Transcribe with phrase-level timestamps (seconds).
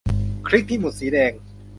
[0.47, 1.31] คลิกที่ หมุดสีแดง